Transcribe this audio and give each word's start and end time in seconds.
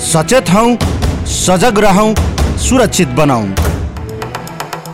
सचेत 0.00 0.50
हौ 0.50 0.64
सजग 1.26 1.78
रहौँ 1.78 2.14
सुरक्षित 2.58 3.08
बनाऊ। 3.08 3.46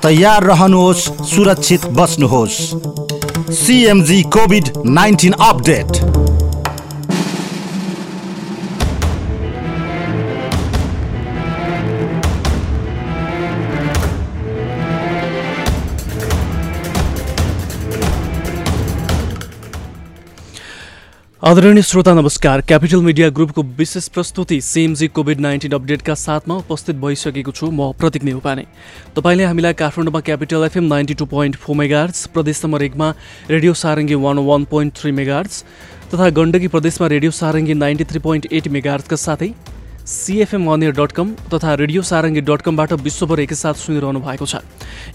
तयार 0.02 0.44
रहनुहोस् 0.44 1.08
सुरक्षित 1.24 1.86
बस्नुहोस्। 1.86 2.58
CMG 3.54 4.22
covid 4.22 4.68
nineteen 4.86 5.32
update. 5.32 6.19
आदरणीय 21.42 21.82
श्रोता 21.82 22.12
नमस्कार। 22.14 22.60
क्यापिटल 22.60 23.00
मिडिया 23.02 23.28
ग्रुपको 23.28 23.62
विशेष 23.76 24.08
प्रस्तुति 24.08 24.60
सिएमजी 24.60 25.06
कोभिड 25.08 25.38
नाइन्टिन 25.40 25.72
अपडेटका 25.72 26.14
साथमा 26.14 26.54
उपस्थित 26.56 26.96
भइसकेको 26.96 27.52
छु 27.52 27.70
म 27.70 27.90
प्रतीक 27.96 28.24
नेउपाने। 28.24 28.64
तपाईँले 29.16 29.44
हामीलाई 29.44 29.72
काठमाडौँमा 29.72 30.20
capital 30.20 30.64
FM 30.64 30.84
ninety 30.84 31.14
two 31.14 31.26
point 31.26 31.56
four 31.56 31.76
megahertz 31.76 32.26
प्रदेश 32.36 32.60
नम्बर 32.64 32.82
एकमा 32.82 33.08
radio 33.50 33.72
Sarangi 33.72 34.14
one 34.20 34.38
one 34.44 34.64
point 34.68 34.96
three 35.00 35.12
megahertz 35.12 35.64
तथा 36.12 36.28
गण्डकी 36.28 36.68
प्रदेशमा 36.68 37.06
radio 37.08 37.30
Sarangi 37.32 37.74
ninety 37.74 38.04
three 38.04 38.18
point 38.20 38.52
eight 38.52 38.68
मेगार्सका 38.68 39.16
साथै 39.16 39.52
सिएफएम 40.04 40.70
अनियर 40.72 40.92
डट 40.92 41.12
कम 41.12 41.34
तथा 41.48 41.74
रेडियो 41.80 42.02
सारङ्गी 42.04 42.40
डट 42.44 42.62
कमबाट 42.62 42.92
विश्वभर 43.00 43.40
एकैसाथ 43.40 43.80
सुनिरहनु 43.80 44.20
भएको 44.20 44.46
छ। 44.46 44.60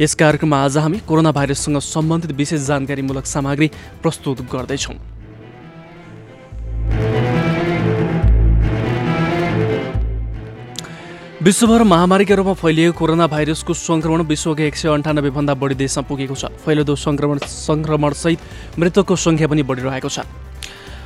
यस 0.02 0.16
कार्यक्रममा 0.16 0.66
आज 0.66 0.78
हामी 0.80 1.00
कोरोना 1.08 1.31
भाइरससँग 1.38 1.80
सम्बन्धित 1.86 2.31
विशेष 2.38 2.62
जानकारीमूलक 2.67 3.26
सामग्री 3.28 3.70
प्रस्तुत 4.02 4.42
गर्दैछौँ। 4.53 4.95
विश्वभर 11.45 11.84
महामारीका 11.84 12.35
रूपमा 12.35 12.54
फैलिएको 12.58 12.98
कोरोना 12.98 13.25
भाइरसको 13.30 13.73
सङ्क्रमण 13.78 14.22
विश्वका 14.25 14.64
एक 14.66 14.75
सय 14.75 14.89
अन्ठानब्बेभन्दा 14.89 15.53
बढी 15.53 15.75
देशमा 15.78 16.02
पुगेको 16.09 16.33
छ। 16.33 16.50
फैलिँदो 16.66 16.95
सङ्क्रमण 16.97 17.38
सङ्क्रमणसहित 17.38 18.39
मृतकको 18.81 19.16
सङ्ख्या 19.16 19.47
पनि 19.53 19.61
बढिरहेको 19.61 20.09
छ। 20.09 20.25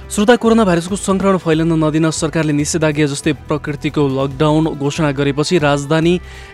श्रोता 0.07 0.35
कोरोना 0.39 0.63
भाइरसको 0.63 0.95
सङ्क्रमण 0.95 1.37
फैलन 1.43 1.75
नदिन 1.83 2.07
सरकारले 2.15 2.55
निषेधाज्ञा 2.55 3.07
जस्तै 3.11 3.33
प्रकृतिको 3.51 3.99
लकडाउन 3.99 4.79
घोषणा 4.79 5.11
गरेपछि 5.11 5.59
राजधानी 5.59 6.13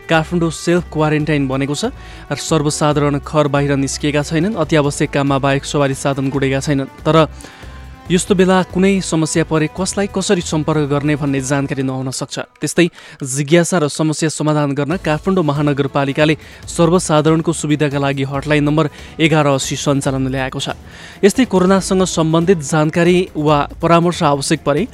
काठमाडौँ 0.09 0.49
सेल्फ 0.49 0.89
क्वारेन्टाइन 0.89 1.45
बनेको 1.45 1.75
छ 1.77 1.93
र 2.33 2.37
सर्वसाधारण 2.41 3.21
घर 3.21 3.45
बाहिर 3.53 3.77
निस्किएका 3.85 4.25
छैनन्। 4.25 4.57
अत्यावश्यक 4.65 5.13
काममा 5.13 5.37
बाहेक 5.45 5.61
सवारी 5.61 5.93
साधन 5.93 6.33
गुडेका 6.33 6.59
छैनन्। 6.65 6.89
तर 7.05 7.29
यस्तो 8.05 8.35
बेला 8.37 8.61
कुनै 8.69 9.01
समस्या 9.01 9.43
परे 9.49 9.67
कसलाई 9.73 10.07
कसरी 10.13 10.41
सम्पर्क 10.45 10.89
गर्ने 10.93 11.15
भन्ने 11.17 11.39
जानकारी 11.41 11.81
नहुन 11.81 12.13
सक्छ। 12.13 12.37
त्यस्तै 12.61 12.85
जिज्ञासा 13.17 13.77
र 13.81 13.87
समस्या 13.89 14.29
समाधान 14.29 14.77
गर्न 14.77 14.93
काठमाडौँ 15.01 15.41
महानगरपालिकाले 15.41 16.35
सर्वसाधारणको 16.69 17.51
सुविधाका 17.51 17.97
लागि 17.97 18.23
हटलाइन 18.29 18.63
नम्बर 18.63 18.85
एघार 19.17 19.47
अस्सी 19.57 19.75
सञ्चालन 19.81 20.29
ल्याएको 20.29 20.59
छ। 20.61 20.77
यस्तै 21.25 21.45
कोरोनासँग 21.49 22.05
सम्बन्धित 22.05 22.59
जानकारी 22.61 23.17
वा 23.33 23.57
परामर्श 23.81 24.21
आवश्यक 24.21 24.61
परे 24.61 24.85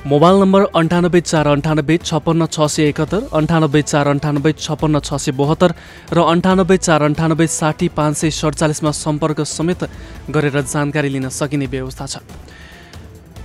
मोबाइल 0.00 0.38
नम्बर 0.40 0.62
अन्ठानब्बे 0.76 1.20
चार 1.20 1.46
अन्ठानब्बे 1.46 1.96
छप्पन्न 2.00 2.46
छ 2.46 2.66
सय 2.72 2.88
एकहत्तर 2.88 3.26
अन्ठानब्बे 3.36 3.82
चार 3.82 4.08
अन्ठानब्बे 4.08 4.52
छप्पन्न 4.56 5.00
छ 5.00 5.18
सय 5.20 5.32
बहत्तर 5.36 5.74
र 6.12 6.24
अन्ठानब्बे 6.24 6.76
चार 6.78 7.02
अन्ठानब्बे 7.04 7.46
साठी 7.46 7.88
पाँच 7.92 8.16
सय 8.16 8.30
सडचालिसमा 8.32 8.90
सम्पर्क 8.96 9.40
समेत 9.46 9.84
गरेर 10.30 10.56
जानकारी 10.64 11.08
लिन 11.08 11.28
सकिने 11.30 11.66
व्यवस्था 11.68 12.06
छ। 12.06 12.16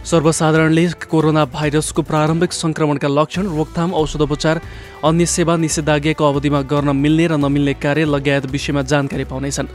सर्वसाधारणले 0.05 0.85
कोरोना 1.09 1.43
भाइरसको 1.49 2.01
प्रारम्भिक 2.05 2.51
सङ्क्रमणका 2.53 3.09
लक्षण 3.09 3.45
रोकथाम 3.57 3.93
औषधोपचार 3.97 4.59
अन्य 5.03 5.25
सेवा 5.25 5.55
निषेधाज्ञाको 5.57 6.23
अवधिमा 6.23 6.61
गर्न 6.71 6.95
मिल्ने 6.95 7.25
र 7.27 7.37
नमिल्ने 7.41 7.73
कार्य 7.81 8.05
लगायत 8.05 8.45
विषयमा 8.53 8.81
जानकारी 8.85 9.25
पाउनेछन्। 9.25 9.67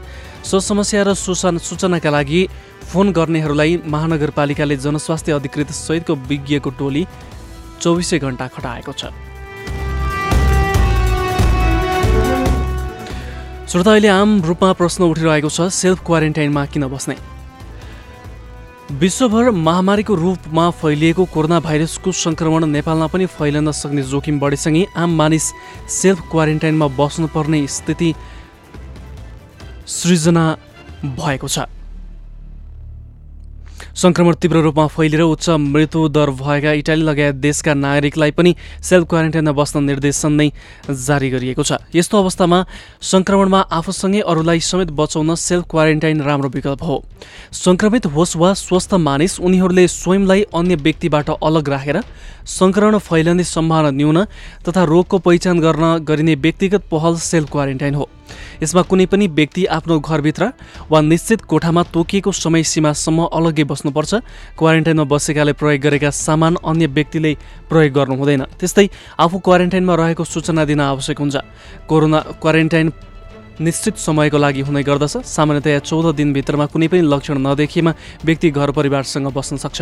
सो 0.47 0.59
समस्या 0.59 1.03
र 1.03 1.13
सूचना 1.19 1.59
सूचनाका 1.59 2.09
लागि 2.09 2.47
फोन 2.91 3.11
गर्नेहरूलाई 3.11 3.71
महानगरपालिकाले 3.83 4.75
जनस्वास्थ्य 4.77 5.31
अधिकृत 5.31 5.69
सहितको 5.75 6.15
विज्ञको 6.15 6.69
टोली 6.79 7.03
चौबिसै 7.81 8.19
घन्टा 8.19 8.47
खटाएको 8.55 8.93
छ। 8.95 9.11
श्रोता 13.67 13.91
अहिले 13.91 14.07
आम 14.07 14.41
रूपमा 14.47 14.71
प्रश्न 14.79 15.03
उठिरहेको 15.11 15.49
छ 15.49 15.67
सेल्फ 15.75 15.99
क्वारेन्टाइनमा 16.07 16.65
किन 16.71 16.87
बस्ने? 16.87 17.15
विश्वभर 18.91 19.49
महामारीको 19.49 20.15
रूपमा 20.15 20.69
फैलिएको 20.69 21.25
कोरोना 21.25 21.59
भाइरसको 21.59 22.11
सङ्क्रमण 22.11 22.65
नेपालमा 22.67 23.07
पनि 23.07 23.25
फैलन 23.25 23.71
सक्ने 23.71 24.03
जोखिम 24.03 24.39
बढेसँगै 24.39 24.85
आम 24.97 25.15
मानिस 25.17 25.45
सेल्फ 25.89 26.19
क्वारेन्टाइनमा 26.31 26.87
बस्नुपर्ने 26.99 27.65
स्थिति 27.67 28.13
सृजना 29.87 30.45
भएको 31.05 31.47
छ। 31.47 31.59
सङ्क्रमण 33.91 34.35
तीव्र 34.41 34.57
रूपमा 34.63 34.85
फैलिएर 34.87 35.21
उच्च 35.21 35.49
मृत्यु 35.51 36.07
दर 36.09 36.29
भएका 36.39 36.71
इटाली 36.79 37.03
लगायत 37.03 37.35
देशका 37.35 37.73
नागरिकलाई 37.75 38.31
पनि 38.31 38.55
सेल्फ 38.79 39.07
क्वारेन्टाइनमा 39.09 39.51
बस्न 39.51 39.83
निर्देशन 39.83 40.31
नै 40.31 40.47
जारी 40.87 41.29
गरिएको 41.29 41.63
छ। 41.63 41.83
यस्तो 41.91 42.15
अवस्थामा 42.17 42.59
सङ्क्रमणमा 43.03 43.59
आफूसँगै 43.69 44.21
अरूलाई 44.23 44.59
समेत 44.63 44.95
बचाउन 44.95 45.35
सेल्फ 45.35 45.65
क्वारेन्टाइन 45.67 46.21
राम्रो 46.23 46.49
विकल्प 46.55 46.83
हो। 46.83 47.03
सङ्क्रमित 47.51 48.05
होस् 48.15 48.37
वा 48.37 48.53
स्वस्थ 48.55 48.93
मानिस 48.95 49.39
उनीहरूले 49.39 49.87
स्वयंलाई 49.89 50.41
अन्य 50.55 50.75
व्यक्तिबाट 50.77 51.29
अलग 51.43 51.69
राखेर 51.69 52.01
सङ्क्रमण 52.47 52.97
फैलने 52.97 53.43
सम्भावना 53.43 53.91
न्यून 53.91 54.23
तथा 54.65 54.83
रोगको 54.83 55.17
पहिचान 55.19 55.59
गर्न 55.59 56.07
गरिने 56.07 56.35
व्यक्तिगत 56.35 56.87
पहल 56.91 57.15
सेल्फ 57.19 57.51
क्वारेन्टाइन 57.51 57.95
हो। 57.95 58.09
यसमा 58.63 58.81
कुनै 58.81 59.05
पनि 59.05 59.27
व्यक्ति 59.27 59.65
आफ्नो 59.67 59.99
घरभित्र 59.99 60.51
वा 60.89 61.01
निश्चित 61.01 61.41
कोठामा 61.43 61.83
तोकिएको 61.93 62.31
समय 62.31 62.63
सीमासम्म 62.63 63.27
अलग्गै 63.29 63.63
बस्नुपर्छ 63.91 64.13
क्वारेन्टाइनमा 64.57 65.03
बसेकाले 65.03 65.53
प्रयोग 65.53 65.81
गरेका 65.81 66.09
सामान 66.09 66.55
अन्य 66.63 66.87
व्यक्तिले 66.87 67.31
प्रयोग 67.69 67.93
गर्नु 67.93 68.15
हुँदैन 68.15 68.43
त्यस्तै 68.59 68.87
आफू 69.19 69.37
क्वारेन्टाइनमा 69.39 69.95
रहेको 69.95 70.23
सूचना 70.23 70.65
दिन 70.65 70.79
आवश्यक 70.81 71.19
हुन्छ। 71.19 71.35
कोरोना 71.87 72.19
क्वारेन्टाइन 72.41 72.87
निश्चित 73.61 73.97
समयको 73.97 74.37
लागि 74.37 74.61
हुने 74.65 74.81
गर्दछ। 74.83 75.21
सामान्यतया 75.21 75.79
चौध 75.79 76.05
दिनभित्रमा 76.17 76.65
कुनै 76.73 76.87
पनि 76.89 77.01
लक्षण 77.05 77.37
नदेखिएमा 77.37 77.91
व्यक्ति 78.25 78.49
घर 78.51 78.71
परिवारसँग 78.71 79.27
बस्न 79.29 79.57
सक्छ। 79.57 79.81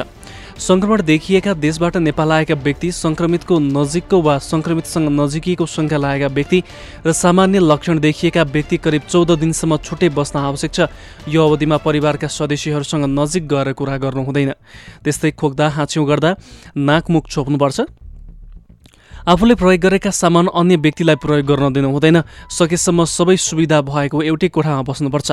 सङ्क्रमण 0.60 1.02
देखिएका 1.02 1.54
देशबाट 1.56 1.98
नेपाल 1.98 2.32
आएका 2.32 2.56
व्यक्ति 2.60 2.92
सङ्क्रमितको 2.92 3.60
नजिकको 3.60 4.22
वा 4.22 4.38
सङ्क्रमितसँग 4.44 5.08
नजिकिएको 5.10 5.66
सङ्ख्या 5.66 5.98
लागेका 5.98 6.28
व्यक्ति 6.28 6.60
र 7.06 7.12
सामान्य 7.14 7.60
लक्षण 7.62 8.00
देखिएका 8.00 8.44
व्यक्ति 8.44 8.78
करिब 8.78 9.02
चौध 9.08 9.32
दिनसम्म 9.40 9.78
छुट्टै 9.80 10.10
बस्न 10.12 10.40
आवश्यक 10.40 10.72
छ। 10.74 10.80
यो 11.32 11.40
अवधिमा 11.40 11.78
परिवारका 11.80 12.28
सदस्यहरूसँग 12.28 13.06
नजिक 13.08 13.48
गएर 13.48 13.72
कुरा 13.80 13.98
गर्नु 13.98 14.24
हुँदैन। 14.28 14.52
त्यस्तै 15.04 15.32
खोक्दा 15.32 15.70
हाँच्यौँ 15.70 16.06
गर्दा 16.08 16.36
नाकमुख 16.76 17.24
छोप्नुपर्छ। 17.32 17.80
आफूले 19.28 19.56
प्रयोग 19.56 19.82
गरेका 19.82 20.12
सामान 20.12 20.48
अन्य 20.48 20.76
व्यक्तिलाई 20.78 21.16
प्रयोग 21.16 21.46
गर्न 21.46 21.74
दिनु 21.74 21.90
हुँदैन। 21.92 22.22
सकेसम्म 22.50 23.04
सबै 23.04 23.36
सुविधा 23.38 23.82
भएको 23.82 24.22
एउटै 24.24 24.48
कोठामा 24.48 24.82
बस्नुपर्छ। 24.82 25.32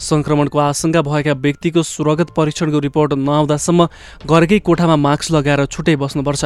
सङ्क्रमणको 0.00 0.58
आशंका 0.58 1.02
भएका 1.02 1.32
व्यक्तिको 1.38 1.82
सुरगत 1.82 2.30
परीक्षणको 2.34 2.78
रिपोर्ट 2.78 3.12
नआउँदासम्म 3.14 3.86
घरकै 4.26 4.58
कोठामा 4.58 4.96
मास्क 4.96 5.30
लगाएर 5.32 5.64
छुट्टै 5.66 5.96
बस्नुपर्छ। 5.96 6.44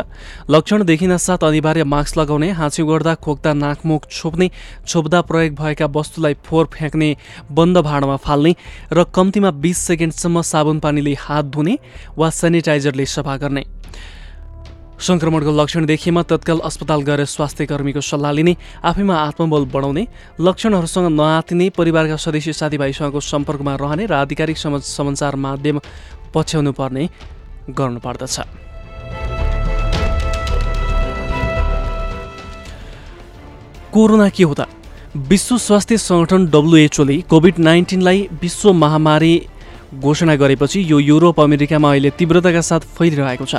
लक्षण 0.51 0.85
देखिन 0.85 1.17
साथ 1.17 1.45
अनिवार्य 1.45 1.85
मास्क 1.85 2.19
लगाउने 2.19 2.51
हाँच्यौँ 2.53 2.89
गर्दा 2.89 3.15
खोक्दा 3.17 3.53
नाकमुख 3.55 4.11
छोप्ने 4.11 4.51
छोप्दा 4.87 5.21
प्रयोग 5.23 5.55
भएका 5.55 5.87
वस्तुलाई 5.87 6.35
फोहोर 6.45 6.67
फ्याँक्ने 6.73 7.17
बन्द 7.51 7.79
भाँडोमा 7.79 8.17
फाल्ने 8.17 8.55
र 8.93 9.05
कम्तीमा 9.09 9.51
बिस 9.51 9.79
सेकेन्डसम्म 9.79 10.43
साबुन 10.43 10.81
पानीले 10.81 11.15
हात 11.21 11.45
धुने 11.47 11.79
वा 12.19 12.31
सेनिटाइजरले 12.31 13.07
सफा 13.07 13.37
गर्ने। 13.37 13.65
सङ्क्रमणको 15.03 15.53
लक्षण 15.61 15.87
देखिएमा 15.87 16.23
तत्काल 16.31 16.59
अस्पताल 16.65 17.01
गएर 17.03 17.25
स्वास्थ्य 17.27 17.67
कर्मीको 17.67 18.01
सल्लाह 18.01 18.33
लिने 18.33 18.57
आफैमा 18.91 19.15
आत्मबल 19.19 19.65
बढाउने 19.75 20.07
लक्षणहरूसँग 20.41 21.09
नआतिने 21.19 21.69
परिवारका 21.79 22.17
सदस्य 22.17 22.53
साथीभाइसँगको 22.55 23.21
सम्पर्कमा 23.21 23.75
रहने 23.83 24.07
र 24.07 24.13
आधिकारिक 24.23 24.59
समाचार 24.59 25.37
माध्यम 25.37 25.81
पछ्याउनु 26.35 26.73
पर्ने 26.73 27.09
गर्नुपर्दछ। 27.71 28.37
कोरोना 33.93 34.29
के 34.29 34.45
हो 34.45 34.55
त? 34.55 34.65
विश्व 35.29 35.57
स्वास्थ्य 35.59 35.97
सङ्गठन 35.99 36.47
डब्लुएचओले 36.49 37.17
कोभिड 37.29 37.59
नाइन्टिनलाई 37.59 38.29
विश्व 38.43 38.73
महामारी 38.73 39.35
घोषणा 40.01 40.35
गरेपछि 40.41 40.81
यो 40.89 40.99
युरोप 40.99 41.41
अमेरिकामा 41.41 41.91
अहिले 41.91 42.11
तीव्रताका 42.19 42.61
साथ 42.65 42.81
फैलिरहेको 42.97 43.45
छ। 43.45 43.55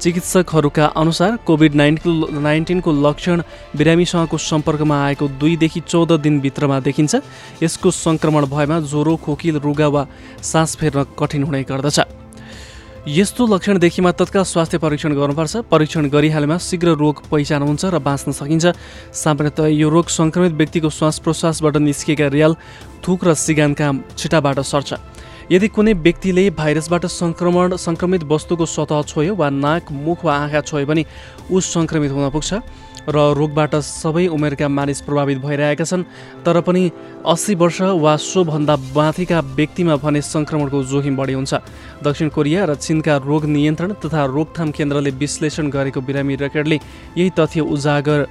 चिकित्सकहरूका 0.00 0.86
अनुसार 0.96 1.36
कोभिड 1.46 1.74
नाइन्टिन 1.74 2.42
नाइन्टिनको 2.42 2.92
लक्षण 2.92 3.42
बिरामीसँगको 3.76 4.38
सम्पर्कमा 4.38 4.96
आएको 5.04 5.28
दुईदेखि 5.40 5.80
चौध 5.80 6.12
दिनभित्रमा 6.20 6.80
देखिन्छ। 6.80 7.16
यसको 7.62 7.90
सङ्क्रमण 7.90 8.46
भएमा 8.46 8.80
ज्वरो 8.82 9.16
खोकी 9.16 9.50
रुगा 9.58 9.88
वा 9.88 10.06
सास 10.42 10.76
फेर्न 10.76 11.06
कठिन 11.18 11.42
हुने 11.42 11.62
गर्दछ। 11.62 12.00
यस्तो 13.08 13.46
लक्षण 13.46 13.78
देखिमा 13.78 14.10
तत्काल 14.12 14.42
स्वास्थ्य 14.44 14.78
परीक्षण 14.78 15.14
गर्नुपर्छ। 15.14 15.56
परीक्षण 15.70 16.08
गरिहालेमा 16.10 16.58
शीघ्र 16.58 16.88
रोग 16.98 17.22
पहिचान 17.30 17.62
हुन्छ 17.62 17.84
र 17.86 17.98
बाँच्न 17.98 18.32
सकिन्छ। 18.32 18.66
सामान्यतः 19.14 19.66
यो 19.72 19.88
रोग 19.88 20.06
सङ्क्रमित 20.10 20.52
व्यक्तिको 20.52 20.90
श्वास 20.90 21.18
प्रश्वासबाट 21.22 21.76
निस्किएका 21.76 22.26
रियाल 22.28 22.56
थुक 23.06 23.24
र 23.24 23.34
सिगानका 23.34 23.92
छिटाबाट 24.18 24.58
सर्छ। 24.60 24.90
यदि 25.52 25.68
कुनै 25.68 25.92
व्यक्तिले 26.04 26.44
भाइरसबाट 26.58 27.04
सङ्क्रमण 27.06 27.76
सङ्क्रमित 27.78 28.22
वस्तुको 28.30 28.66
सतह 28.66 29.02
छोयो 29.10 29.34
वा 29.40 29.48
नाक 29.56 29.92
मुख 30.04 30.24
वा 30.26 30.34
आँखा 30.36 30.60
छोयो 30.60 30.86
भने 30.86 31.04
ऊ 31.50 31.60
सङ्क्रमित 31.66 32.10
हुन 32.12 32.30
पुग्छ 32.34 32.50
र 33.06 33.16
रोगबाट 33.38 33.74
सबै 33.86 34.26
उमेरका 34.34 34.68
मानिस 34.68 35.00
प्रभावित 35.06 35.38
भइरहेका 35.38 35.84
छन्। 35.86 36.02
तर 36.42 36.60
पनि 36.66 36.82
अस्सी 37.32 37.54
वर्ष 37.62 37.78
वा 38.02 38.14
सोभन्दा 38.18 38.76
माथिका 38.96 39.40
व्यक्तिमा 39.54 39.96
भने 40.02 40.22
सङ्क्रमणको 40.26 40.82
जोखिम 40.90 41.14
बढी 41.16 41.34
हुन्छ। 41.38 41.54
दक्षिण 42.02 42.28
कोरिया 42.34 42.64
र 42.66 42.74
चिनका 42.74 43.16
रोग 43.22 43.46
नियन्त्रण 43.46 43.92
तथा 44.02 44.24
रोकथाम 44.26 44.70
केन्द्रले 44.74 45.10
विश्लेषण 45.22 45.70
गरेको 45.70 46.00
बिरामी 46.02 46.34
रेकर्डले 46.42 46.80
यही 47.18 47.30
तथ्य 47.38 47.60
उजागर 47.62 48.26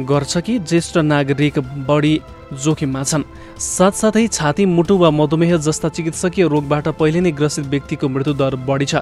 गर्छ 0.00 0.32
कि 0.46 0.58
ज्येष्ठ 0.64 0.96
नागरिक 1.12 1.58
बढी 1.88 2.14
जोखिममा 2.54 3.02
छन्। 3.02 3.22
साथसाथै 3.58 4.26
छाती 4.28 4.64
मुटु 4.66 4.94
वा 4.96 5.10
मधुमेह 5.10 5.56
जस्ता 5.58 5.88
चिकित्सकीय 5.88 6.46
रोगबाट 6.46 6.88
पहिले 6.98 7.20
नै 7.20 7.32
ग्रसित 7.32 7.66
व्यक्तिको 7.66 8.06
मृत्युदर 8.08 8.54
बढी 8.62 8.86
छ। 8.86 8.94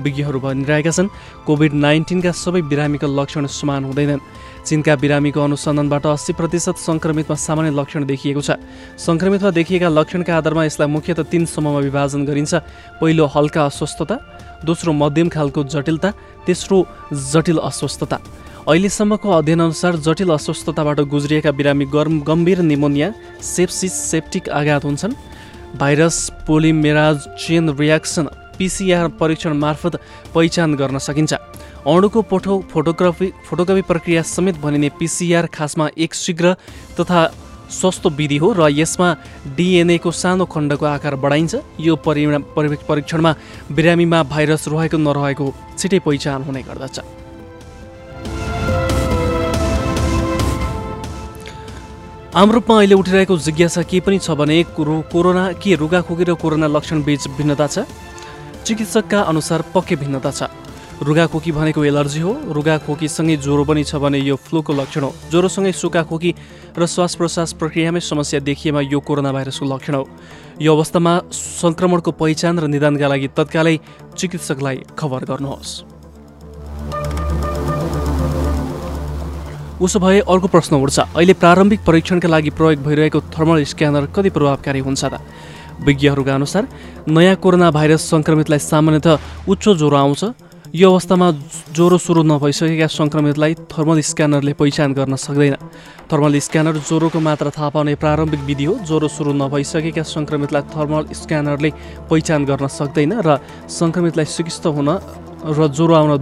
विज्ञहरू 0.00 0.38
भनिरहेका 0.40 0.90
छन् 0.90 1.12
कोभिड 1.46 1.72
नाइन्टिनका 1.74 2.32
सबै 2.32 2.62
बिरामीका 2.70 3.06
लक्षण 3.08 3.46
समान 3.46 3.84
हुँदैनन्। 3.84 4.24
चिनका 4.64 4.94
बिरामीको 4.96 5.40
अनुसन्धानबाट 5.40 6.04
अस्सी 6.06 6.32
प्रतिशत 6.32 6.76
सङ्क्रमितमा 6.80 7.36
सामान्य 7.36 7.70
लक्षण 7.76 8.04
देखिएको 8.08 8.40
छ। 8.40 8.56
सङ्क्रमितमा 8.96 9.50
देखिएका 9.50 9.88
लक्षणका 9.88 10.32
आधारमा 10.32 10.64
यसलाई 10.64 10.88
मुख्यतः 10.88 11.28
तिन 11.28 11.44
समूहमा 11.44 11.80
विभाजन 11.84 12.24
गरिन्छ। 12.24 12.54
पहिलो 13.00 13.24
हल्का 13.28 13.60
अस्वस्थता 13.68 14.16
दोस्रो 14.64 14.92
मध्यम 14.92 15.28
खालको 15.28 15.60
जटिलता 15.68 16.08
तेस्रो 16.48 16.78
जटिल 17.12 17.58
अस्वस्थता। 17.60 18.16
अहिलेसम्मको 18.64 19.28
अध्ययनअनुसार 19.28 19.96
जटिल 20.00 20.30
अस्वस्थताबाट 20.32 21.00
गुज्रिएका 21.04 21.50
बिरामी 21.52 21.84
गम्भीर 21.84 22.58
निमोनिया 22.64 22.93
सेप्सिस 23.42 23.92
सेप्टिक 24.10 24.48
आघात 24.50 24.84
हुन्छन्। 24.84 25.12
Virus 25.76 26.16
polymerase 26.46 27.18
chain 27.38 27.70
reaction 27.70 28.26
PCR 28.58 29.08
परीक्षण 29.20 29.52
मार्फत 29.58 29.94
पहिचान 30.34 30.74
गर्न 30.74 30.98
सकिन्छ। 30.98 31.34
अणुको 31.84 32.22
फोटो 32.30 32.60
फोटोग्राफी 32.70 33.32
फोटोग्राफी 33.46 33.82
प्रक्रिया 33.82 34.22
समेत 34.24 34.56
भनिने 34.56 34.88
पिसिआर 34.98 35.46
खासमा 35.46 35.88
एक 35.98 36.14
शीघ्र 36.14 36.54
तथा 37.00 37.20
सस्तो 37.70 38.10
विधि 38.10 38.36
हो 38.36 38.52
र 38.52 38.68
यसमा 38.70 39.08
डिएनएको 39.56 40.10
सानो 40.12 40.44
खण्डको 40.44 40.86
आकार 40.86 41.14
बढाइन्छ। 41.16 41.54
यो 41.80 41.96
परिणाम 41.96 42.42
परीक्षणमा 42.56 43.34
बिरामीमा 43.72 44.22
भाइरस 44.22 44.68
रहेको 44.68 44.96
नरहेको 44.98 45.46
छिटै 45.78 45.98
पहिचान 45.98 46.42
हुने 46.42 46.62
गर्दछ। 46.62 47.23
आम 52.34 52.50
रूपमा 52.50 52.76
अहिले 52.76 52.94
उठिरहेको 52.98 53.36
जिज्ञासा 53.38 53.82
के 53.86 53.98
पनि 54.02 54.18
छ 54.18 54.34
भने 54.34 54.56
कुरो 54.74 54.94
कोरोना 55.06 55.42
के 55.54 55.74
रुगाखोकी 55.78 56.24
र 56.26 56.34
कोरोना 56.34 56.66
लक्षण 56.66 57.02
बीच 57.06 57.38
भिन्नता 57.38 57.66
छ? 57.66 57.86
चिकित्सकका 58.66 59.20
अनुसार 59.30 59.62
पक्कै 59.70 59.96
भिन्नता 60.02 60.30
छ। 60.34 60.50
रुगाखोकी 60.98 61.52
भनेको 61.54 61.84
एलर्जी 61.86 62.20
हो। 62.26 62.32
रुगाखोकीसँगै 62.50 63.36
ज्वरो 63.38 63.64
पनि 63.70 63.84
छ 63.86 64.02
भने 64.02 64.18
यो 64.18 64.34
फ्लूको 64.34 64.72
लक्षण 64.74 65.02
हो। 65.06 65.14
ज्वरोसँगै 65.30 65.72
सुकाखोकी 65.78 66.30
र 66.74 66.86
श्वास 66.90 67.14
प्रश्वास 67.14 67.52
प्रक्रियामै 67.54 68.02
समस्या 68.02 68.40
देखिएमा 68.42 68.80
यो 68.82 68.98
कोरोना 68.98 69.30
भाइरसको 69.30 69.66
लक्षण 69.70 69.94
हो। 69.94 70.04
यो 70.58 70.74
अवस्थामा 70.74 71.12
सङ्क्रमणको 71.30 72.10
पहिचान 72.18 72.58
र 72.58 72.66
निदानका 72.66 73.06
लागि 73.14 73.28
तत्कालै 73.30 73.78
चिकित्सकलाई 74.18 74.76
खबर 74.98 75.22
गर्नुहोस्। 75.30 75.93
उसो 79.80 79.98
भए 79.98 80.20
अर्को 80.20 80.48
प्रश्न 80.48 80.76
उठ्छ। 80.76 80.98
अहिले 80.98 81.32
प्रारम्भिक 81.34 81.80
परीक्षणका 81.86 82.28
लागि 82.28 82.50
प्रयोग 82.50 82.82
भइरहेको 82.82 83.20
थर्मल 83.34 83.64
स्क्यानर 83.64 84.06
कति 84.14 84.30
प्रभावकारी 84.30 84.80
हुन्छ 84.80 85.04
त? 85.04 85.20
विज्ञहरूका 85.82 86.34
अनुसार 86.34 86.68
नयाँ 87.08 87.36
कोरोना 87.36 87.70
भाइरस 87.70 88.02
सङ्क्रमितलाई 88.10 88.58
सामान्यतः 88.58 89.18
उच्च 89.48 89.64
ज्वरो 89.68 89.96
आउँछ। 89.96 90.24
यो 90.74 90.90
अवस्थामा 90.90 91.30
ज्वरो 91.74 91.98
सुरु 91.98 92.22
नभइसकेका 92.22 92.86
सङ्क्रमितलाई 92.86 93.54
थर्मल 93.70 94.00
स्क्यानरले 94.00 94.52
पहिचान 94.54 94.92
गर्न 94.94 95.14
सक्दैन। 95.16 95.54
थर्मल 96.10 96.38
स्क्यानर 96.38 96.76
ज्वरोको 96.78 97.20
मात्रा 97.20 97.50
थाहा 97.50 97.68
पाउने 97.74 97.94
प्रारम्भिक 97.94 98.40
विधि 98.40 98.64
हो। 98.64 98.74
ज्वरो 98.82 99.08
सुरु 99.08 99.32
नभइसकेका 99.34 100.02
सङ्क्रमितलाई 100.02 100.62
थर्मल 100.74 101.04
स्क्यानरले 101.14 101.70
पहिचान 102.10 102.44
गर्न 102.44 102.66
सक्दैन 102.66 103.12
र 103.26 103.38
सङ्क्रमितलाई 103.70 104.26
चिकित्सा 104.26 104.70
हुन 104.70 104.88
र 105.46 105.58
ज्वरो 105.68 105.94
आउन 105.94 106.12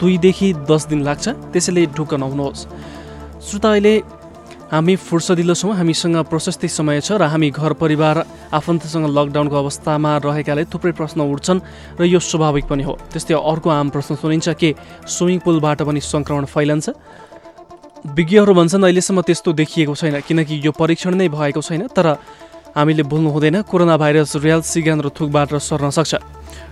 दुईदेखि 0.00 0.48
दस 0.66 0.86
दिन 0.90 1.02
लाग्छ। 1.04 1.28
त्यसैले 1.52 1.86
ढुक्क 1.94 2.14
नहुनुहोस्। 2.14 2.66
श्रोता 3.40 3.70
अहिले 3.70 3.94
हामी 4.68 4.94
फुर्सदिलो 5.00 5.54
छौँ 5.54 5.72
हामीसँग 5.74 6.16
प्रशस्तै 6.28 6.68
समय 6.68 7.00
छ 7.00 7.16
र 7.16 7.24
हामी 7.24 7.48
घर 7.50 7.72
परिवार 7.72 8.16
आफन्तसँग 8.52 9.06
लकडाउनको 9.16 9.56
अवस्थामा 9.56 10.16
रहेकाले 10.20 10.64
थुप्रै 10.68 10.92
प्रश्न 10.92 11.24
उठ्छन् 11.24 11.60
र 12.00 12.04
यो 12.04 12.20
स्वाभाविक 12.20 12.64
पनि 12.68 12.82
हो। 12.84 12.94
त्यस्तै 13.08 13.34
अर्को 13.34 13.68
आम 13.70 13.88
प्रश्न 13.90 14.20
सुनिन्छ 14.20 14.48
के 14.60 14.74
स्विमिङ 15.08 15.38
पुलबाट 15.40 15.82
पनि 15.88 16.00
सङ्क्रमण 16.04 16.44
फैलन्छ? 16.52 16.86
विज्ञहरू 18.12 18.52
भन्छन् 18.54 18.84
अहिलेसम्म 18.84 19.20
त्यस्तो 19.24 19.52
देखिएको 19.56 19.94
छैन 19.96 20.20
किनकि 20.20 20.60
यो 20.60 20.72
परीक्षण 20.76 21.14
नै 21.16 21.28
भएको 21.32 21.60
छैन 21.64 21.88
तर 21.88 22.06
हामीले 22.76 23.02
भुल्नु 23.08 23.30
हुँदैन 23.32 23.56
कोरोना 23.64 23.96
भाइरस 23.96 24.36
रियल 24.44 24.60
सिगान 24.62 25.00
र 25.00 25.08
थुकबाट 25.10 25.56
सर्न 25.58 25.90
सक्छ। 25.90 26.12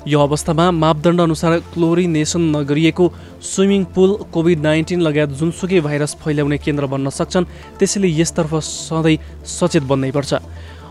यो 0.06 0.20
अवस्थामा 0.20 0.70
मापदण्ड 0.72 1.20
अनुसार 1.20 1.58
क्लोरिनेसन 1.74 2.42
नगरिएको 2.56 3.12
स्विमिङ 3.44 3.84
पुल 3.94 4.14
कोभिड 4.32 4.60
नाइन्टिन 4.62 5.00
लगायत 5.00 5.30
जुनसुकै 5.38 5.80
भाइरस 5.80 6.14
फैल्याउने 6.22 6.58
केन्द्र 6.58 6.86
बन्न 6.86 7.10
सक्छन् 7.10 7.44
त्यसैले 7.78 8.08
यसतर्फ 8.20 8.54
सधैँ 8.64 9.16
सचेत 9.44 9.82
बन्नै 9.90 10.10
पर्छ। 10.10 10.34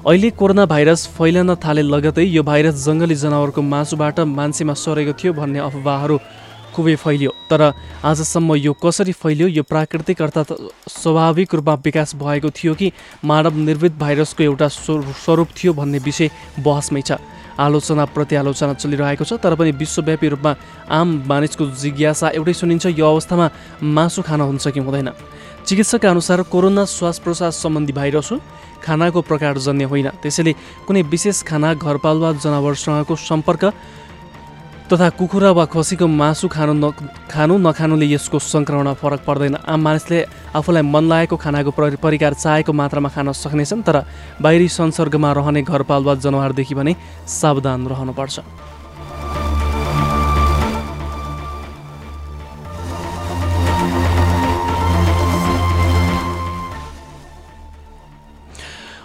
अहिले 0.07 0.29
कोरोना 0.39 0.65
भाइरस 0.65 1.07
फैलन 1.17 1.55
थाले 1.55 1.81
लगतै 1.83 2.23
यो 2.23 2.43
भाइरस 2.43 2.75
जङ्गली 2.85 3.15
जनावरको 3.15 3.61
मासुबाट 3.63 4.19
मान्छेमा 4.37 4.73
सरेको 4.73 5.13
थियो 5.19 5.33
भन्ने 5.33 5.59
अफवाहहरू 5.59 6.17
खुबै 6.75 6.95
फैलियो। 6.95 7.31
तर 7.49 7.61
आजसम्म 8.05 8.55
यो 8.55 8.73
कसरी 8.77 9.11
फैलियो 9.13 9.47
यो 9.47 9.63
प्राकृतिक 9.63 10.21
अर्थात् 10.21 10.51
स्वाभाविक 10.91 11.55
रूपमा 11.55 11.73
विकास 11.85 12.15
भएको 12.15 12.49
थियो 12.53 12.73
कि 12.75 12.91
मानव 13.25 13.57
निर्मित 13.57 13.97
भाइरसको 13.97 14.43
एउटा 14.43 14.67
स्वरूप 14.67 15.49
थियो 15.57 15.73
भन्ने 15.73 15.99
विषय 16.05 16.29
बहसमै 16.59 17.01
छ। 17.01 17.17
आलोचना 17.59 18.05
प्रतिआलोचना 18.15 18.73
चलिरहेको 18.73 19.25
छ 19.25 19.33
तर 19.41 19.55
पनि 19.55 19.71
विश्वव्यापी 19.73 20.27
रूपमा 20.29 20.51
आम 20.89 21.07
मानिसको 21.27 21.65
जिज्ञासा 21.73 22.27
एउटै 22.37 22.53
सुनिन्छ 22.53 22.85
यो 22.93 23.05
अवस्थामा 23.05 23.49
मासु 23.81 24.21
खान 24.21 24.41
हुन्छ 24.41 24.67
कि 24.67 24.79
हुँदैन। 24.79 25.09
चिकित्सकका 25.65 26.09
अनुसार 26.09 26.41
कोरोना 26.53 26.85
श्वास 26.85 27.17
प्रश्वास 27.19 27.53
सम्बन्धी 27.63 27.93
भाइरस 27.93 28.31
हो 28.31 28.37
खानाको 28.83 29.21
प्रकार 29.21 29.57
जन्य 29.57 29.83
होइन। 29.91 30.07
त्यसैले 30.21 30.53
कुनै 30.87 31.01
विशेष 31.03 31.43
खाना 31.43 31.73
घरपालुवा 31.75 32.31
जनावरसँगको 32.39 33.15
सम्पर्क 33.19 33.63
तथा 34.87 35.09
कुखुरा 35.19 35.51
वा 35.51 35.65
खसीको 35.67 36.07
मासु 36.07 36.47
खानु 36.47 36.73
न 36.73 36.95
खानु 37.27 37.57
नखानुले 37.59 38.07
यसको 38.07 38.39
सङ्क्रमणमा 38.39 38.93
फरक 38.95 39.21
पर्दैन। 39.27 39.55
आम 39.67 39.79
मानिसले 39.83 40.19
आफूलाई 40.55 40.83
मन 40.87 41.03
लागेको 41.11 41.35
खानाको 41.35 41.71
परिकार 41.99 42.33
चाहेको 42.33 42.71
मात्रामा 42.71 43.09
खान 43.11 43.31
सक्नेछन् 43.35 43.83
तर 43.83 44.07
बाहिरी 44.39 44.67
संसर्गमा 44.71 45.31
रहने 45.35 45.61
घरपालुवा 45.67 46.15
जनावरदेखि 46.23 46.75
भने 46.79 46.95
सावधान 47.27 47.83
रहनुपर्छ। 47.83 48.39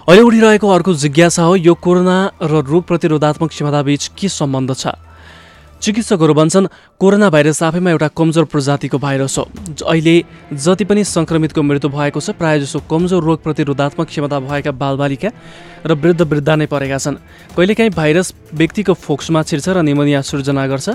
अहिले 0.03 0.23
उठिरहेको 0.23 0.69
अर्को 0.69 0.95
जिज्ञासा 0.95 1.43
हो 1.43 1.55
यो 1.59 1.75
कोरोना 1.75 2.17
र 2.39 2.63
रोग 2.63 2.83
प्रतिरोधात्मक 2.87 3.51
क्षमताबीच 3.51 4.03
के 4.15 4.29
सम्बन्ध 4.31 4.75
छ? 4.79 4.87
चिकित्सकहरू 5.83 6.35
भन्छन् 6.35 6.67
कोरोना 7.01 7.29
भाइरस 7.31 7.63
आफैमा 7.63 7.91
एउटा 7.91 8.09
कमजोर 8.15 8.45
प्रजातिको 8.47 8.99
भाइरस 8.99 9.39
हो। 9.39 9.45
अहिले 9.83 10.15
जति 10.55 10.85
पनि 10.87 11.03
सङ्क्रमितको 11.05 11.63
मृत्यु 11.63 11.91
भएको 11.91 12.21
छ 12.23 12.31
प्रायःजसो 12.39 12.79
कमजोर 12.87 13.23
रोग 13.23 13.43
प्रतिरोधात्मक 13.43 14.07
क्षमता 14.07 14.39
भएका 14.47 14.71
बालबालिका 14.73 15.31
र 15.83 15.95
वृद्ध 15.99 16.23
वृद्ध 16.23 16.49
नै 16.49 16.67
परेका 16.71 16.99
छन्। 17.03 17.19
कहिलेकाहीँ 17.59 17.91
भाइरस 17.99 18.35
व्यक्तिको 18.55 18.95
फोक्समा 18.95 19.43
छिर्छ 19.43 19.69
र 19.69 19.83
निमोनिया 19.83 20.23
सृजना 20.23 20.67
गर्छ। 20.71 20.89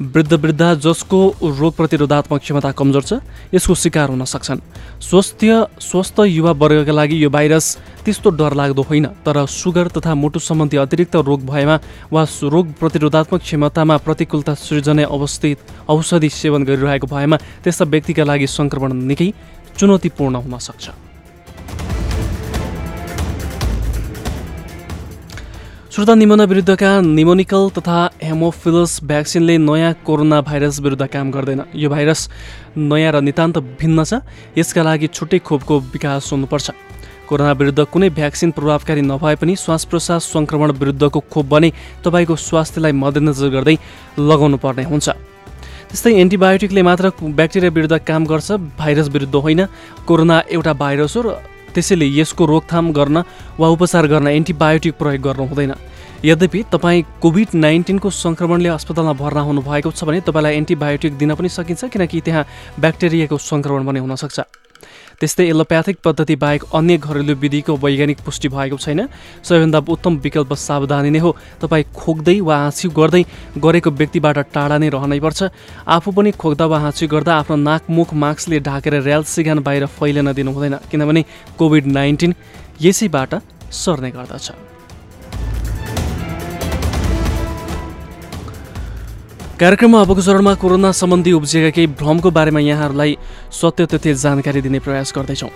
वृद्ध 0.00 0.32
वृद्ध 0.32 0.64
जसको 0.78 1.20
रोग 1.58 1.72
प्रतिरोधात्मक 1.76 2.40
क्षमता 2.40 2.70
कमजोर 2.72 3.02
छ 3.02 3.12
यसको 3.52 3.74
शिकार 3.74 4.08
हुन 4.08 4.24
सक्छन्। 4.24 4.60
स्वस्थ 5.04 5.44
स्वस्थ 5.82 6.16
युवा 6.32 6.52
वर्गका 6.56 6.92
लागि 6.96 7.16
यो 7.24 7.28
भाइरस 7.28 7.66
त्यस्तो 8.04 8.30
डरलाग्दो 8.30 8.82
होइन। 8.82 9.06
तर 9.24 9.44
सुगर 9.46 9.88
तथा 9.94 10.14
मुटु 10.14 10.38
सम्बन्धी 10.40 10.76
अतिरिक्त 10.76 11.16
रोग 11.22 11.40
भएमा 11.46 11.76
वा 12.12 12.22
रोग 12.44 12.66
प्रतिरोधात्मक 12.80 13.40
क्षमतामा 13.40 13.96
प्रतिकूलता 14.06 14.54
सृजने 14.56 15.04
अवस्थित 15.06 15.58
औषधि 15.88 16.28
सेवन 16.30 16.64
गरिरहेको 16.64 17.06
भएमा 17.06 17.36
त्यस्ता 17.64 17.84
व्यक्तिका 17.84 18.24
लागि 18.24 18.46
सङ्क्रमण 18.48 18.92
निकै 19.10 19.32
चुनौतीपूर्ण 19.78 20.34
हुन 20.36 20.58
सक्छ। 20.58 20.86
श्रोता 25.92 26.14
निमोना 26.14 26.44
विरुद्धका 26.44 26.90
निमोनिकल 27.02 27.62
तथा 27.74 27.98
हेमोफिलस 28.22 28.92
भ्याक्सिनले 29.02 29.56
नयाँ 29.58 29.92
कोरोना 30.06 30.40
भाइरस 30.46 30.78
विरुद्ध 30.80 31.06
काम 31.06 31.30
गर्दैन। 31.30 31.62
यो 31.74 31.88
भाइरस 31.90 32.20
नयाँ 32.78 33.12
र 33.12 33.20
नितान्त 33.20 33.58
भिन्न 33.80 34.04
छ। 34.04 34.22
यसका 34.54 34.82
लागि 34.82 35.06
छुट्टै 35.10 35.38
खोपको 35.42 35.74
विकास 35.90 36.30
हुनुपर्छ। 36.32 36.70
कोरोना 37.28 37.52
विरुद्ध 37.52 37.84
कुनै 37.92 38.08
भ्याक्सिन 38.10 38.50
प्रभावकारी 38.56 39.00
नभए 39.02 39.34
पनि 39.36 39.54
श्वास 39.56 39.84
प्रश्वास 39.84 40.24
सङ्क्रमण 40.32 40.70
विरुद्धको 40.80 41.20
खोप 41.28 41.46
भने 41.46 41.68
तपाईँको 42.04 42.36
स्वास्थ्यलाई 42.40 42.92
मध्यनजर 42.96 43.48
गर्दै 43.52 43.76
लगाउनु 44.18 44.56
पर्ने 44.56 44.84
हुन्छ। 44.88 45.08
त्यस्तै 45.88 46.12
एन्टिबायोटिकले 46.24 46.82
मात्र 46.82 47.12
ब्याक्टेरिया 47.20 47.70
विरुद्ध 47.76 47.96
काम 48.08 48.24
गर्छ 48.24 48.48
भाइरस 48.80 49.08
विरुद्ध 49.12 49.34
होइन। 49.36 49.60
कोरोना 50.08 50.36
एउटा 50.48 50.72
भाइरस 50.72 51.16
हो 51.16 51.22
र 51.22 51.28
त्यसैले 51.74 52.06
यसको 52.16 52.44
रोकथाम 52.48 52.92
गर्न 52.96 53.16
वा 53.60 53.68
उपचार 53.76 54.06
गर्न 54.08 54.26
एन्टिबायोटिक 54.28 54.94
प्रयोग 54.96 55.22
गर्नु 55.22 55.44
हुँदैन। 55.52 55.74
यद्यपि 56.24 56.62
तपाईँ 56.72 57.04
कोभिड 57.22 57.48
नाइन्टिनको 57.54 58.08
सङ्क्रमणले 58.10 58.68
अस्पतालमा 58.68 59.12
भर्ना 59.20 59.42
हुनुभएको 59.48 59.90
छ 59.92 60.04
भने 60.08 60.20
तपाईँलाई 60.24 60.56
एन्टिबायोटिक 60.56 61.12
दिन 61.20 61.34
पनि 61.36 61.48
सकिन्छ 61.48 61.92
किनकि 61.92 62.20
त्यहाँ 62.24 62.44
ब्याक्टेरियाको 62.80 63.36
सङ्क्रमण 63.36 63.86
पनि 63.86 64.00
हुनसक्छ 64.00 64.40
त्यस्तै 65.20 65.44
एलोप्याथिक 65.48 65.96
पद्धति 66.04 66.34
बाहेक 66.36 66.62
अन्य 66.74 66.96
घरेलु 66.98 67.34
विधिको 67.34 67.76
वैज्ञानिक 67.76 68.18
पुष्टि 68.26 68.48
भएको 68.48 68.76
छैन। 68.78 69.00
सबैभन्दा 69.42 69.78
उत्तम 69.88 70.16
विकल्प 70.24 70.52
सावधानी 70.54 71.10
नै 71.10 71.18
हो। 71.18 71.34
तपाईँ 71.60 71.84
खोक्दै 71.96 72.38
वा 72.40 72.56
हाँस्यु 72.58 72.90
गर्दै 72.90 73.22
गरेको 73.58 73.90
व्यक्तिबाट 73.90 74.38
टाढा 74.54 74.78
नै 74.78 74.88
रहनै 74.88 75.18
पर्छ 75.18 75.50
आफू 75.88 76.10
पनि 76.12 76.30
खोक्दा 76.38 76.66
वा 76.70 76.78
हाँस्यु 76.78 77.08
गर्दा 77.08 77.32
आफ्नो 77.34 77.56
नाक 77.58 77.90
मुख 77.90 78.14
मास्कले 78.14 78.60
ढाकेर 78.62 78.94
ऱ्याल 79.02 79.22
सिगान 79.26 79.58
बाहिर 79.66 79.86
फैलिन 79.98 80.32
दिनु 80.32 80.54
हुँदैन 80.54 80.78
किनभने 80.90 81.24
कोभिड 81.58 81.86
नाइन्टिन 81.98 82.34
यसैबाट 82.78 83.34
सर्ने 83.74 84.10
गर्दछ। 84.10 84.67
कार्यक्रममा 89.58 90.00
अबको 90.00 90.22
चरणमा 90.22 90.54
कोरोना 90.54 90.90
सम्बन्धी 90.94 91.32
उब्जिएका 91.34 91.70
केही 91.74 91.86
भ्रमको 91.98 92.30
बारेमा 92.30 92.60
यहाँहरूलाई 92.62 93.16
सत्य 93.50 93.86
तथ्य 93.90 94.14
जानकारी 94.14 94.60
दिने 94.62 94.78
प्रयास 94.78 95.12
गर्दैछौँ। 95.16 95.50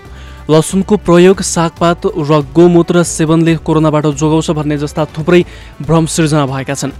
लसुनको 0.50 0.96
प्रयोग 1.06 1.40
सागपात 1.40 2.06
र 2.18 2.40
गोमूत्र 2.50 3.02
सेवनले 3.06 3.54
कोरोनाबाट 3.62 4.06
जोगाउँछ 4.18 4.50
भन्ने 4.58 4.78
जस्ता 4.82 5.04
थुप्रै 5.14 5.42
भ्रम 5.86 6.06
सिर्जना 6.10 6.46
भएका 6.50 6.74
छन्। 6.74 6.92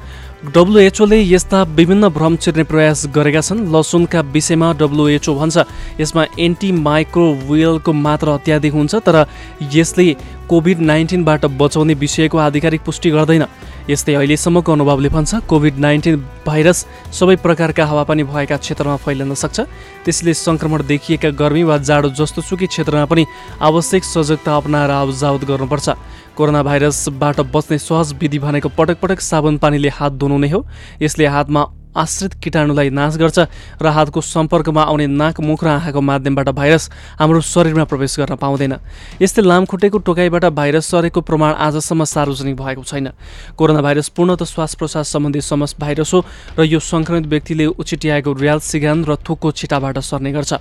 डब्लुएचओले 0.55 1.19
यस्ता 1.27 1.63
विभिन्न 1.75 2.09
भ्रम 2.09 2.37
चिर्ने 2.39 2.65
प्रयास 2.71 3.07
गरेका 3.11 3.41
छन्। 3.41 3.67
लसुनका 3.75 4.21
विषयमा 4.31 4.73
डब्लुएचओ 4.79 5.35
भन्छ 5.35 5.59
यसमा 5.99 6.23
एन्टी 6.39 6.71
माइक्रोवेलको 6.87 7.93
मात्रा 7.93 8.35
अत्याधिक 8.35 8.73
हुन्छ 8.73 8.95
तर 9.03 9.27
यसले 9.75 10.07
कोभिड 10.47 10.79
नाइन्टिनबाट 10.87 11.47
बचाउने 11.59 11.95
विषयको 11.95 12.39
आधिकारिक 12.39 12.81
पुष्टि 12.87 13.11
गर्दैन। 13.11 13.47
यस्तै 13.91 14.15
अहिलेसम्मको 14.15 14.73
अनुभवले 14.73 15.09
भन्छ 15.09 15.35
कोभिड 15.51 15.79
नाइन्टिन 15.79 16.17
भाइरस 16.47 16.79
सबै 17.13 17.37
प्रकारका 17.43 17.85
हावापानी 17.87 18.23
भएका 18.25 18.57
क्षेत्रमा 18.57 18.97
फैलिन 18.97 19.35
सक्छ। 19.35 19.61
त्यसले 20.05 20.35
सङ्क्रमण 20.35 20.87
देखिएका 20.87 21.31
गर्मी 21.35 21.63
वा 21.63 21.77
जाडो 21.79 22.09
जस्तो 22.15 22.43
सुकै 22.43 22.67
क्षेत्रमा 22.67 23.05
पनि 23.11 23.27
आवश्यक 23.61 24.03
सजगता 24.05 24.57
अप्नाएर 24.57 24.91
आवजावत 24.91 25.45
गर्नुपर्छ। 25.51 25.89
कोरोना 26.37 26.63
भाइरसबाट 26.63 27.41
बच्ने 27.51 27.79
सहज 27.79 28.15
विधि 28.21 28.39
भनेको 28.39 28.69
पटक 28.79 28.97
पटक 29.03 29.21
साबुन 29.21 29.59
पानीले 29.59 29.89
हात 29.99 30.13
धुनु 30.15 30.39
नै 30.39 30.49
हो। 30.49 30.67
यसले 31.03 31.27
हातमा 31.27 31.63
आश्रित 31.97 32.35
किटाणुलाई 32.43 32.91
नाश 32.91 33.17
गर्छ 33.17 33.39
र 33.83 33.87
हातको 33.87 34.21
सम्पर्कमा 34.21 34.83
आउने 34.83 35.07
नाक 35.07 35.41
मुख 35.41 35.65
र 35.65 35.69
आँखाको 35.69 36.01
माध्यमबाट 36.01 36.49
भाइरस 36.51 36.91
हाम्रो 37.19 37.41
शरीरमा 37.41 37.85
प्रवेश 37.85 38.17
गर्न 38.19 38.37
पाउँदैन। 38.37 38.75
यस्तै 39.21 39.43
लामखुट्टेको 39.43 39.99
टोकाइबाट 39.99 40.45
भाइरस 40.51 40.87
सरेको 40.87 41.21
प्रमाण 41.21 41.53
आजसम्म 41.53 42.05
सार्वजनिक 42.05 42.57
भएको 42.57 42.83
छैन। 42.83 43.11
कोरोना 43.57 43.83
भाइरस 43.83 44.09
पूर्णत 44.17 44.43
श्वास 44.43 44.75
प्रश्वास 44.75 45.13
सम्बन्धी 45.13 45.41
समस 45.43 45.77
भाइरस 45.81 46.15
हो 46.15 46.25
र 46.59 46.65
यो 46.65 46.81
सङ्क्रमित 46.81 47.27
व्यक्तिले 47.29 47.67
उचिटिआएको 47.77 48.33
र्याल 48.33 48.61
सिगान 48.61 49.05
र 49.05 49.17
थुकको 49.21 49.53
छिटाबाट 49.53 49.99
सर्ने 50.01 50.33
गर्छ। 50.33 50.53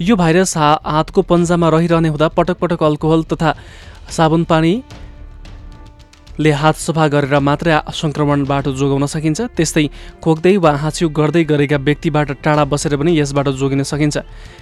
यो 0.00 0.16
भाइरस 0.16 0.56
हातको 0.56 1.22
पन्जामा 1.22 1.68
रहिरहने 1.68 2.08
हुँदा 2.08 2.28
पटक 2.32 2.56
पटक 2.56 2.82
अल्कोहल 2.82 3.22
तथा 3.28 3.54
साबुन 4.10 4.44
पानी 4.44 4.82
ले 6.38 6.50
हात 6.50 6.76
सफा 6.76 7.06
गरेर 7.08 7.38
मात्रै 7.38 7.74
सङ्क्रमणबाट 7.90 8.68
जोगाउन 8.78 9.06
सकिन्छ। 9.06 9.40
त्यस्तै 9.56 9.86
खोक्दै 10.22 10.56
वा 10.62 10.72
हाँस्यु 10.82 11.08
गर्दै 11.10 11.44
गरेका 11.44 11.76
व्यक्तिबाट 11.82 12.28
टाढा 12.44 12.64
बसेर 12.70 12.96
पनि 12.96 13.12
यसबाट 13.18 13.48
जोगिन 13.60 13.82
सकिन्छ। 13.82 14.16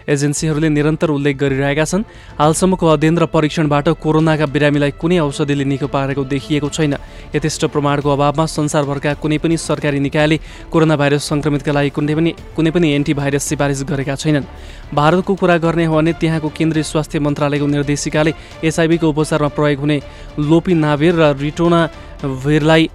एजेन्सीहरूले 0.09 0.69
निरन्तर 0.69 1.11
उल्लेख 1.11 1.37
गरिरहेका 1.37 1.85
छन् 1.85 2.09
हालसम्मको 2.41 2.87
अध्ययन 2.87 3.17
र 3.19 3.25
परीक्षणबाट 3.29 3.87
कोरोनाका 4.01 4.47
बिरामीलाई 4.49 4.93
कुनै 4.97 5.19
औषधिले 5.21 5.65
निको 5.65 5.87
पारेको 5.87 6.23
देखिएको 6.25 6.69
छैन। 6.69 6.95
यथेष्ट 7.37 7.63
प्रमाणको 7.69 8.09
अभावमा 8.09 8.45
संसारभरका 8.49 9.15
कुनै 9.23 9.39
पनि 9.39 9.57
सरकारी 9.59 10.01
निकायले 10.01 10.37
कोरोना 10.73 10.97
भाइरस 10.97 11.23
सङ्क्रमितका 11.31 11.73
लागि 11.73 11.91
कुनै 11.93 12.15
पनि 12.15 12.31
कुनै 12.57 12.71
पनि 12.71 12.87
एन्टिभाइरस 12.97 13.45
सिफारिस 13.45 13.83
गरेका 13.85 14.15
छैनन्। 14.17 14.47
भारतको 14.89 15.33
कुरा 15.35 15.57
गर्ने 15.61 15.85
हो 15.85 15.95
भने 15.95 16.13
त्यहाँको 16.17 16.49
केन्द्रीय 16.49 16.83
स्वास्थ्य 16.83 17.19
मन्त्रालयको 17.21 17.67
निर्देशिकाले 17.67 18.33
एसआइबीको 18.65 19.07
उपचारमा 19.09 19.49
प्रयोग 19.53 19.81
हुने 19.81 19.97
लोपी 20.41 20.75
नाभिर 20.75 21.15
र 21.15 21.37
रिटो 21.37 21.58
कोरोना 21.59 21.81
भिरलाई 22.23 22.89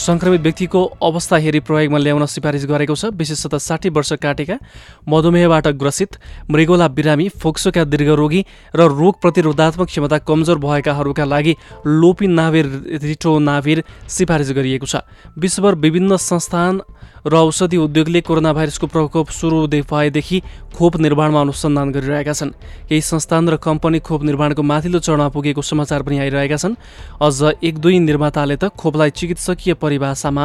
सङ्क्रमित 0.00 0.40
व्यक्तिको 0.40 0.80
अवस्था 1.02 1.36
हेरी 1.36 1.60
प्रयोगमा 1.60 1.98
ल्याउन 1.98 2.24
सिफारिस 2.24 2.64
गरेको 2.64 2.94
छ। 2.96 3.12
विशेषतः 3.12 3.60
साठी 3.60 3.88
वर्ष 3.92 4.12
काटेका 4.16 4.56
मधुमेहबाट 5.04 5.66
ग्रसित 5.76 6.16
मृगोला 6.48 6.88
बिरामी 6.88 7.28
फोक्सोका 7.36 7.84
दीर्घरोगी 7.84 8.40
र 8.72 8.80
रोग 8.80 9.20
प्रतिरोधात्मक 9.20 9.86
क्षमता 9.86 10.18
कमजोर 10.24 10.58
भएकाहरूका 10.58 11.24
लागि 11.24 11.52
लोपी 11.84 12.26
नाभिर 12.32 12.66
रिटो 13.04 13.38
नाभिर 13.38 13.84
सिफारिस 14.08 14.50
गरिएको 14.56 14.86
छ। 14.86 15.04
विश्वभर 15.36 15.74
विभिन्न 15.84 16.16
संस्थान 16.16 16.80
र 17.26 17.34
औषधि 17.36 17.76
उद्योगले 17.76 18.20
कोरोना 18.20 18.52
भाइरसको 18.52 18.86
प्रकोप 18.86 19.28
सुरु 19.28 19.66
भएदेखि 19.68 20.38
खोप 20.76 20.96
निर्माणमा 20.96 21.40
अनुसन्धान 21.40 21.92
गरिरहेका 21.92 22.32
छन्। 22.32 22.50
केही 22.88 23.00
संस्थान 23.00 23.48
र 23.48 23.56
कम्पनी 23.56 23.98
खोप 24.00 24.22
निर्माणको 24.22 24.62
माथिल्लो 24.62 24.98
चरणमा 24.98 25.28
पुगेको 25.28 25.62
समाचार 25.62 26.02
पनि 26.02 26.18
आइरहेका 26.18 26.56
छन्। 26.56 26.74
अझ 27.20 27.60
एक 27.60 27.78
दुई 27.78 27.98
निर्माताले 27.98 28.56
त 28.56 28.72
खोपलाई 28.72 29.10
चिकित्सकीय 29.10 29.74
परिभाषामा 29.74 30.44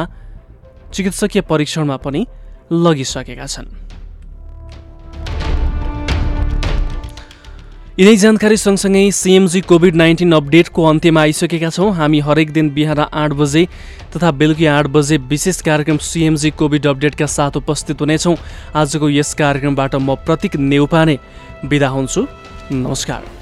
चिकित्सकीय 0.92 1.42
परीक्षणमा 1.42 1.96
पनि 1.96 2.26
लगिसकेका 2.72 3.46
छन्। 3.46 3.85
यिनै 7.96 8.16
जानकारी 8.20 8.56
सँगसँगै 8.60 9.02
सिएमजी 9.16 9.60
कोभिड 9.64 9.94
नाइन्टिन 9.96 10.32
अपडेटको 10.36 10.82
अन्त्यमा 10.84 11.20
आइसकेका 11.20 11.68
छौँ। 11.72 11.92
हामी 11.96 12.18
हरेक 12.20 12.50
दिन 12.52 12.68
बिहान 12.76 12.98
आठ 13.00 13.32
बजे 13.32 13.62
तथा 14.12 14.30
बेलुकी 14.36 14.66
आठ 14.68 14.86
बजे 14.92 15.16
विशेष 15.24 15.60
कार्यक्रम 15.64 15.96
सिएमजी 16.04 16.50
कोभिड 16.60 16.86
अपडेटका 16.86 17.26
साथ 17.26 17.56
उपस्थित 17.56 18.00
हुनेछौँ। 18.00 18.36
आजको 18.76 19.08
यस 19.10 19.32
कार्यक्रमबाट 19.40 19.94
म 19.96 20.14
प्रतीक 20.26 20.56
नेउपाने 20.60 21.18
बिदा 21.64 21.88
हुन्छु। 21.88 22.26
नमस्कार। 22.72 23.35